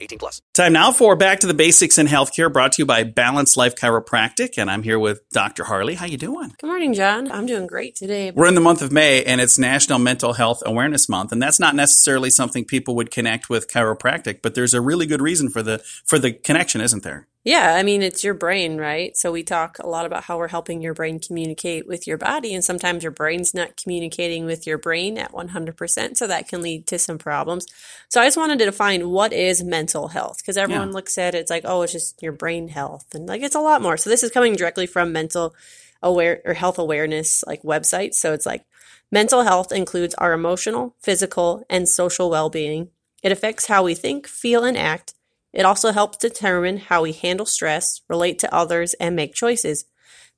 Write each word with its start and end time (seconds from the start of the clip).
18 0.00 0.18
plus. 0.18 0.42
Time 0.54 0.72
now 0.72 0.92
for 0.92 1.16
Back 1.16 1.40
to 1.40 1.46
the 1.46 1.54
Basics 1.54 1.98
in 1.98 2.06
Healthcare, 2.06 2.52
brought 2.52 2.72
to 2.72 2.82
you 2.82 2.86
by 2.86 3.04
Balanced 3.04 3.56
Life 3.56 3.74
Chiropractic, 3.76 4.58
and 4.58 4.70
I'm 4.70 4.82
here 4.82 4.98
with 4.98 5.28
Dr. 5.30 5.64
Harley. 5.64 5.94
How 5.94 6.06
you 6.06 6.16
doing? 6.16 6.54
Good 6.58 6.66
morning, 6.66 6.94
John. 6.94 7.30
I'm 7.30 7.46
doing 7.46 7.66
great 7.66 7.94
today. 7.94 8.30
We're 8.30 8.48
in 8.48 8.54
the 8.54 8.60
month 8.60 8.82
of 8.82 8.92
May, 8.92 9.24
and 9.24 9.40
it's 9.40 9.58
National 9.58 9.98
Mental 9.98 10.32
Health 10.32 10.62
Awareness 10.64 11.08
Month, 11.08 11.32
and 11.32 11.42
that's 11.42 11.60
not 11.60 11.74
necessarily 11.74 12.30
something 12.30 12.64
people 12.64 12.96
would 12.96 13.10
connect 13.10 13.48
with 13.48 13.68
chiropractic, 13.68 14.40
but 14.42 14.54
there's 14.54 14.74
a 14.74 14.80
really 14.80 15.06
good 15.06 15.20
reason 15.20 15.48
for 15.48 15.62
the 15.62 15.78
for 16.04 16.18
the 16.18 16.32
connection, 16.32 16.80
isn't 16.80 17.02
there? 17.02 17.28
Yeah, 17.48 17.76
I 17.76 17.82
mean, 17.82 18.02
it's 18.02 18.22
your 18.22 18.34
brain, 18.34 18.76
right? 18.76 19.16
So 19.16 19.32
we 19.32 19.42
talk 19.42 19.78
a 19.78 19.86
lot 19.88 20.04
about 20.04 20.24
how 20.24 20.36
we're 20.36 20.48
helping 20.48 20.82
your 20.82 20.92
brain 20.92 21.18
communicate 21.18 21.88
with 21.88 22.06
your 22.06 22.18
body, 22.18 22.52
and 22.52 22.62
sometimes 22.62 23.02
your 23.02 23.10
brain's 23.10 23.54
not 23.54 23.74
communicating 23.82 24.44
with 24.44 24.66
your 24.66 24.76
brain 24.76 25.16
at 25.16 25.32
100%, 25.32 26.18
so 26.18 26.26
that 26.26 26.46
can 26.46 26.60
lead 26.60 26.86
to 26.88 26.98
some 26.98 27.16
problems. 27.16 27.64
So 28.10 28.20
I 28.20 28.26
just 28.26 28.36
wanted 28.36 28.58
to 28.58 28.66
define 28.66 29.08
what 29.08 29.32
is 29.32 29.64
mental 29.64 30.08
health 30.08 30.36
because 30.42 30.58
everyone 30.58 30.88
Yeah. 30.88 30.92
looks 30.92 31.16
at 31.16 31.34
it, 31.34 31.38
it's 31.38 31.50
like, 31.50 31.62
oh, 31.64 31.80
it's 31.80 31.92
just 31.94 32.22
your 32.22 32.32
brain 32.32 32.68
health, 32.68 33.14
and 33.14 33.26
like 33.26 33.40
it's 33.40 33.54
a 33.54 33.60
lot 33.60 33.80
more. 33.80 33.96
So 33.96 34.10
this 34.10 34.22
is 34.22 34.30
coming 34.30 34.54
directly 34.54 34.86
from 34.86 35.10
mental 35.14 35.54
aware 36.02 36.42
or 36.44 36.52
health 36.52 36.78
awareness 36.78 37.42
like 37.46 37.62
websites. 37.62 38.16
So 38.16 38.34
it's 38.34 38.44
like 38.44 38.66
mental 39.10 39.42
health 39.44 39.72
includes 39.72 40.14
our 40.16 40.34
emotional, 40.34 40.94
physical, 41.00 41.64
and 41.70 41.88
social 41.88 42.28
well-being. 42.28 42.90
It 43.22 43.32
affects 43.32 43.68
how 43.68 43.84
we 43.84 43.94
think, 43.94 44.26
feel, 44.28 44.64
and 44.64 44.76
act. 44.76 45.14
It 45.58 45.66
also 45.66 45.90
helps 45.90 46.18
determine 46.18 46.76
how 46.76 47.02
we 47.02 47.10
handle 47.10 47.44
stress, 47.44 48.00
relate 48.08 48.38
to 48.38 48.54
others, 48.54 48.94
and 48.94 49.16
make 49.16 49.34
choices. 49.34 49.86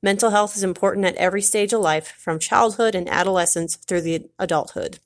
Mental 0.02 0.30
health 0.30 0.56
is 0.56 0.62
important 0.62 1.04
at 1.04 1.14
every 1.16 1.42
stage 1.42 1.74
of 1.74 1.82
life, 1.82 2.14
from 2.16 2.38
childhood 2.38 2.94
and 2.94 3.06
adolescence 3.06 3.76
through 3.76 4.00
the 4.00 4.30
adulthood. 4.38 4.98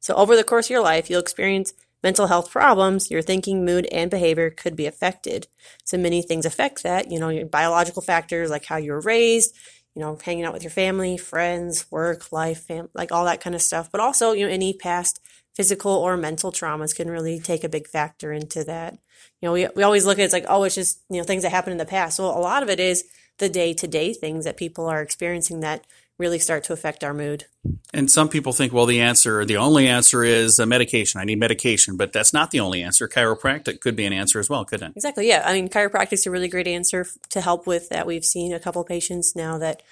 So, 0.00 0.12
over 0.16 0.34
the 0.34 0.42
course 0.42 0.66
of 0.66 0.70
your 0.70 0.82
life, 0.82 1.08
you'll 1.08 1.20
experience 1.20 1.72
mental 2.02 2.26
health 2.26 2.50
problems. 2.50 3.12
Your 3.12 3.22
thinking, 3.22 3.64
mood, 3.64 3.86
and 3.92 4.10
behavior 4.10 4.50
could 4.50 4.74
be 4.74 4.86
affected. 4.86 5.46
So, 5.84 5.98
many 5.98 6.20
things 6.20 6.46
affect 6.46 6.82
that. 6.82 7.12
You 7.12 7.20
know, 7.20 7.28
your 7.28 7.46
biological 7.46 8.02
factors 8.02 8.50
like 8.50 8.64
how 8.64 8.78
you 8.78 8.90
were 8.90 9.00
raised, 9.02 9.54
you 9.94 10.02
know, 10.02 10.18
hanging 10.20 10.44
out 10.44 10.52
with 10.52 10.64
your 10.64 10.70
family, 10.72 11.16
friends, 11.16 11.86
work, 11.92 12.32
life, 12.32 12.64
fam- 12.64 12.88
like 12.92 13.12
all 13.12 13.24
that 13.26 13.40
kind 13.40 13.54
of 13.54 13.62
stuff. 13.62 13.92
But 13.92 14.00
also, 14.00 14.32
you 14.32 14.46
know, 14.46 14.52
any 14.52 14.74
past 14.74 15.20
physical 15.54 15.92
or 15.92 16.16
mental 16.16 16.52
traumas 16.52 16.94
can 16.94 17.10
really 17.10 17.38
take 17.38 17.64
a 17.64 17.68
big 17.68 17.88
factor 17.88 18.32
into 18.32 18.64
that. 18.64 18.94
You 19.40 19.48
know, 19.48 19.52
we, 19.52 19.68
we 19.76 19.82
always 19.82 20.04
look 20.04 20.18
at 20.18 20.24
it's 20.24 20.32
like, 20.32 20.46
oh, 20.48 20.64
it's 20.64 20.74
just, 20.74 21.00
you 21.08 21.18
know, 21.18 21.24
things 21.24 21.42
that 21.42 21.50
happened 21.50 21.72
in 21.72 21.78
the 21.78 21.84
past. 21.84 22.18
Well, 22.18 22.36
a 22.36 22.40
lot 22.40 22.62
of 22.62 22.70
it 22.70 22.80
is 22.80 23.04
the 23.38 23.48
day 23.48 23.72
to 23.74 23.86
day 23.86 24.12
things 24.12 24.44
that 24.44 24.56
people 24.56 24.86
are 24.86 25.02
experiencing 25.02 25.60
that 25.60 25.84
really 26.16 26.38
start 26.38 26.62
to 26.62 26.72
affect 26.72 27.02
our 27.02 27.12
mood. 27.12 27.44
And 27.92 28.08
some 28.08 28.28
people 28.28 28.52
think, 28.52 28.72
well, 28.72 28.86
the 28.86 29.00
answer, 29.00 29.44
the 29.44 29.56
only 29.56 29.88
answer 29.88 30.22
is 30.22 30.60
uh, 30.60 30.66
medication. 30.66 31.20
I 31.20 31.24
need 31.24 31.40
medication, 31.40 31.96
but 31.96 32.12
that's 32.12 32.32
not 32.32 32.52
the 32.52 32.60
only 32.60 32.82
answer. 32.82 33.08
Chiropractic 33.08 33.80
could 33.80 33.96
be 33.96 34.04
an 34.04 34.12
answer 34.12 34.38
as 34.38 34.48
well, 34.48 34.64
couldn't 34.64 34.90
it? 34.90 34.96
Exactly. 34.96 35.26
Yeah. 35.26 35.42
I 35.44 35.54
mean, 35.54 35.68
chiropractic 35.68 36.12
is 36.12 36.26
a 36.26 36.30
really 36.30 36.48
great 36.48 36.68
answer 36.68 37.06
to 37.30 37.40
help 37.40 37.66
with 37.66 37.88
that. 37.88 38.06
We've 38.06 38.24
seen 38.24 38.52
a 38.52 38.60
couple 38.60 38.84
patients 38.84 39.34
now 39.34 39.58
that, 39.58 39.82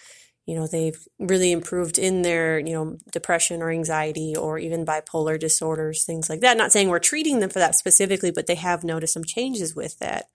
you 0.46 0.56
know, 0.56 0.66
they've 0.66 0.98
really 1.18 1.52
improved 1.52 1.98
in 1.98 2.22
their, 2.22 2.58
you 2.58 2.72
know, 2.72 2.96
depression 3.12 3.62
or 3.62 3.70
anxiety 3.70 4.34
or 4.36 4.58
even 4.58 4.84
bipolar 4.84 5.38
disorders, 5.38 6.04
things 6.04 6.28
like 6.28 6.40
that. 6.40 6.56
Not 6.56 6.72
saying 6.72 6.88
we're 6.88 6.98
treating 6.98 7.38
them 7.38 7.50
for 7.50 7.60
that 7.60 7.76
specifically, 7.76 8.32
but 8.32 8.46
they 8.46 8.56
have 8.56 8.82
noticed 8.82 9.14
some 9.14 9.24
changes 9.24 9.76
with 9.76 9.98
that. 10.00 10.26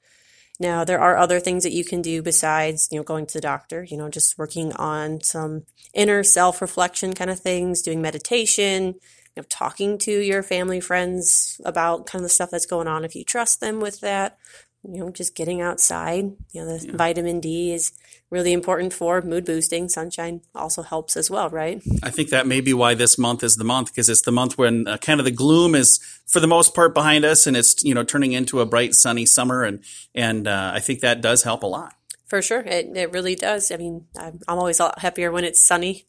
Now, 0.59 0.83
there 0.83 0.99
are 0.99 1.17
other 1.17 1.39
things 1.39 1.63
that 1.63 1.73
you 1.73 1.83
can 1.83 2.01
do 2.01 2.21
besides, 2.23 2.87
you 2.91 2.97
know, 2.97 3.03
going 3.03 3.27
to 3.27 3.33
the 3.33 3.41
doctor, 3.41 3.83
you 3.83 3.97
know, 3.97 4.09
just 4.09 4.37
working 4.37 4.73
on 4.73 5.21
some 5.21 5.63
inner 5.93 6.23
self 6.23 6.61
reflection 6.61 7.13
kind 7.13 7.29
of 7.29 7.39
things, 7.39 7.81
doing 7.81 8.01
meditation, 8.01 8.95
you 9.35 9.41
know, 9.41 9.43
talking 9.49 9.97
to 9.99 10.11
your 10.11 10.41
family, 10.41 10.79
friends 10.79 11.61
about 11.63 12.07
kind 12.07 12.21
of 12.21 12.23
the 12.23 12.29
stuff 12.33 12.49
that's 12.49 12.65
going 12.65 12.87
on 12.87 13.05
if 13.05 13.13
you 13.13 13.23
trust 13.23 13.59
them 13.59 13.79
with 13.79 13.99
that. 13.99 14.37
You 14.83 15.03
know, 15.03 15.09
just 15.09 15.35
getting 15.35 15.61
outside. 15.61 16.31
You 16.51 16.63
know, 16.63 16.77
the 16.77 16.91
vitamin 16.93 17.39
D 17.39 17.73
is 17.73 17.91
really 18.29 18.53
important 18.53 18.93
for 18.93 19.21
mood 19.21 19.45
boosting. 19.45 19.89
Sunshine 19.89 20.41
also 20.55 20.81
helps 20.81 21.17
as 21.17 21.29
well, 21.29 21.49
right? 21.49 21.81
I 22.03 22.09
think 22.09 22.29
that 22.29 22.47
may 22.47 22.61
be 22.61 22.73
why 22.73 22.93
this 22.93 23.17
month 23.17 23.43
is 23.43 23.55
the 23.55 23.63
month 23.63 23.87
because 23.87 24.09
it's 24.09 24.21
the 24.21 24.31
month 24.31 24.57
when 24.57 24.87
uh, 24.87 24.97
kind 24.97 25.19
of 25.19 25.25
the 25.25 25.31
gloom 25.31 25.75
is 25.75 25.99
for 26.25 26.39
the 26.39 26.47
most 26.47 26.73
part 26.73 26.93
behind 26.93 27.25
us 27.25 27.47
and 27.47 27.57
it's 27.57 27.83
you 27.83 27.93
know 27.93 28.03
turning 28.03 28.33
into 28.33 28.59
a 28.59 28.65
bright 28.65 28.93
sunny 28.93 29.25
summer 29.25 29.63
and 29.63 29.83
and 30.13 30.47
uh, 30.47 30.71
I 30.73 30.79
think 30.79 31.01
that 31.01 31.21
does 31.21 31.43
help 31.43 31.63
a 31.63 31.67
lot. 31.67 31.93
For 32.27 32.41
sure. 32.41 32.59
It, 32.59 32.95
it 32.95 33.13
really 33.13 33.35
does. 33.35 33.71
I 33.71 33.77
mean, 33.77 34.05
I'm, 34.17 34.39
I'm 34.47 34.57
always 34.57 34.79
a 34.79 34.83
lot 34.83 34.99
happier 34.99 35.31
when 35.31 35.45
it's 35.45 35.61
sunny. 35.61 36.05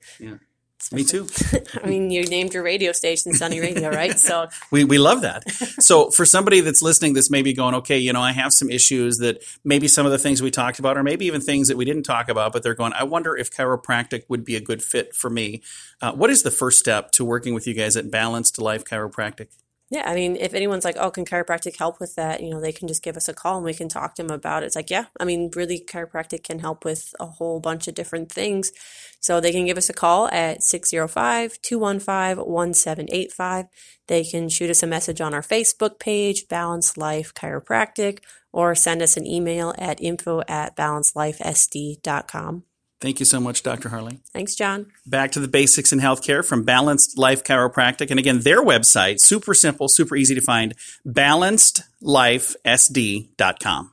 Me 0.91 1.05
too. 1.05 1.27
I 1.83 1.87
mean, 1.87 2.11
you 2.11 2.25
named 2.25 2.55
your 2.55 2.63
radio 2.63 2.93
station 2.93 3.35
Sunny 3.35 3.61
Radio, 3.61 3.91
right? 3.91 4.19
So 4.19 4.49
We 4.71 4.85
we 4.85 4.99
love 4.99 5.21
that. 5.21 5.51
So 5.81 6.11
for 6.11 6.25
somebody 6.25 6.61
that's 6.61 6.81
listening, 6.81 7.13
that's 7.13 7.31
maybe 7.31 7.53
going, 7.53 7.75
okay, 7.77 7.99
you 7.99 8.13
know, 8.13 8.23
I 8.23 8.33
have 8.33 8.53
some 8.53 8.71
issues 8.71 9.19
that 9.19 9.45
maybe 9.65 9.87
some 9.87 10.07
of 10.07 10.13
the 10.13 10.19
things 10.19 10.41
we 10.41 10.51
talked 10.51 10.79
about, 10.79 10.97
or 10.97 11.03
maybe 11.03 11.27
even 11.27 11.41
things 11.41 11.69
that 11.69 11.77
we 11.77 11.85
didn't 11.85 12.05
talk 12.05 12.29
about, 12.29 12.53
but 12.53 12.63
they're 12.63 12.75
going, 12.75 12.93
I 12.95 13.05
wonder 13.05 13.37
if 13.37 13.51
chiropractic 13.51 14.23
would 14.29 14.45
be 14.45 14.57
a 14.57 14.61
good 14.61 14.83
fit 14.83 15.15
for 15.15 15.29
me. 15.29 15.63
Uh, 16.01 16.13
what 16.13 16.31
is 16.31 16.43
the 16.43 16.51
first 16.51 16.79
step 16.79 17.11
to 17.13 17.25
working 17.25 17.53
with 17.53 17.67
you 17.67 17.75
guys 17.75 17.97
at 17.97 18.11
Balanced 18.11 18.59
Life 18.59 18.85
Chiropractic? 18.85 19.49
Yeah, 19.91 20.03
I 20.05 20.15
mean, 20.15 20.37
if 20.37 20.53
anyone's 20.53 20.85
like, 20.85 20.99
oh, 20.99 21.11
can 21.11 21.25
chiropractic 21.25 21.79
help 21.79 21.99
with 21.99 22.15
that? 22.17 22.43
You 22.43 22.51
know, 22.51 22.61
they 22.61 22.73
can 22.73 22.89
just 22.89 23.03
give 23.03 23.17
us 23.17 23.27
a 23.27 23.33
call 23.33 23.57
and 23.57 23.65
we 23.65 23.73
can 23.73 23.89
talk 23.89 24.15
to 24.15 24.23
them 24.23 24.31
about 24.31 24.63
it. 24.63 24.67
It's 24.67 24.77
like, 24.77 24.91
yeah, 24.91 25.07
I 25.19 25.25
mean, 25.25 25.51
really, 25.57 25.81
chiropractic 25.81 26.45
can 26.45 26.59
help 26.59 26.85
with 26.85 27.15
a 27.19 27.25
whole 27.25 27.59
bunch 27.59 27.89
of 27.89 27.95
different 27.95 28.31
things. 28.31 28.71
So 29.21 29.41
they 29.41 29.51
can 29.51 29.65
give 29.65 29.79
us 29.79 29.89
a 29.89 29.95
call 29.95 30.29
at 30.29 30.63
605 30.63 31.63
215 31.63 32.45
1785. 32.45 33.67
They 34.09 34.25
can 34.25 34.51
shoot 34.51 34.69
us 34.69 34.83
a 34.83 34.87
message 34.87 35.23
on 35.23 35.33
our 35.33 35.43
Facebook 35.43 35.99
page, 35.99 36.49
Balance 36.49 36.99
Life 36.99 37.33
Chiropractic, 37.33 38.19
or 38.53 38.75
send 38.75 39.01
us 39.01 39.17
an 39.17 39.27
email 39.27 39.75
at 39.79 40.03
info 40.03 40.43
at 40.49 40.77
balanceLifeSD.com. 40.77 42.65
Thank 43.01 43.21
you 43.21 43.27
so 43.27 43.41
much, 43.41 43.63
Dr. 43.63 43.91
Harley. 43.91 44.19
Thanks, 44.33 44.57
John. 44.57 44.87
Back 45.07 45.31
to 45.33 45.41
the 45.41 45.47
basics 45.47 45.93
in 45.93 46.01
healthcare 46.01 46.45
from 46.45 46.65
Balanced 46.65 47.17
Life 47.17 47.45
Chiropractic. 47.45 48.11
And 48.11 48.19
again, 48.19 48.41
their 48.41 48.65
website, 48.65 49.21
super 49.21 49.55
simple, 49.55 49.87
super 49.89 50.17
easy 50.17 50.35
to 50.35 50.41
find, 50.41 50.75
balancedlifesd.com. 51.07 53.93